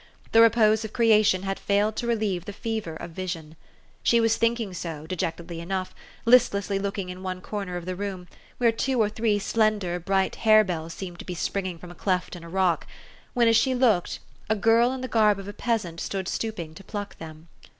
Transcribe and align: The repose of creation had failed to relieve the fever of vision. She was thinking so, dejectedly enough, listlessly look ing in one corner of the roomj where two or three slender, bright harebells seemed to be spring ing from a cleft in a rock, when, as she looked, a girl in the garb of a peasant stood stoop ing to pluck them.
The 0.31 0.41
repose 0.41 0.83
of 0.83 0.93
creation 0.93 1.43
had 1.43 1.59
failed 1.59 1.95
to 1.97 2.07
relieve 2.07 2.45
the 2.45 2.53
fever 2.53 2.95
of 2.95 3.11
vision. 3.11 3.55
She 4.01 4.19
was 4.19 4.35
thinking 4.35 4.73
so, 4.73 5.05
dejectedly 5.05 5.59
enough, 5.59 5.93
listlessly 6.25 6.79
look 6.79 6.97
ing 6.97 7.09
in 7.09 7.21
one 7.21 7.39
corner 7.39 7.77
of 7.77 7.85
the 7.85 7.93
roomj 7.93 8.25
where 8.57 8.71
two 8.71 8.99
or 8.99 9.09
three 9.09 9.37
slender, 9.37 9.99
bright 9.99 10.37
harebells 10.37 10.95
seemed 10.95 11.19
to 11.19 11.25
be 11.25 11.35
spring 11.35 11.67
ing 11.67 11.77
from 11.77 11.91
a 11.91 11.93
cleft 11.93 12.35
in 12.35 12.43
a 12.43 12.49
rock, 12.49 12.87
when, 13.35 13.47
as 13.47 13.55
she 13.57 13.75
looked, 13.75 14.17
a 14.49 14.55
girl 14.55 14.91
in 14.91 15.01
the 15.01 15.07
garb 15.07 15.37
of 15.37 15.47
a 15.47 15.53
peasant 15.53 15.99
stood 15.99 16.27
stoop 16.27 16.57
ing 16.59 16.73
to 16.73 16.83
pluck 16.83 17.19
them. 17.19 17.47